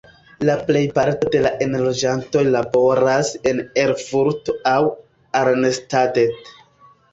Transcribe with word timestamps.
La 0.49 0.53
plejparto 0.69 1.29
de 1.35 1.41
la 1.43 1.51
enloĝantoj 1.65 2.43
laboras 2.55 3.31
en 3.53 3.63
Erfurto 3.85 4.57
aŭ 4.75 4.83
Arnstadt. 5.45 6.21